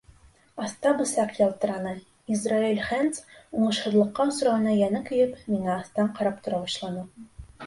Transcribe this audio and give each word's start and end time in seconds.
Аҫта 0.67 0.93
бысаҡ 1.01 1.35
ялтыраны, 1.39 1.91
Израэль 2.35 2.81
Хэндс, 2.87 3.21
уңышһыҙлыҡҡа 3.59 4.27
осрауына 4.33 4.75
йәне 4.79 5.03
көйөп, 5.11 5.37
миңә 5.53 5.71
аҫтан 5.77 6.11
ҡарап 6.19 6.43
тора 6.49 6.65
башланы. 6.67 7.07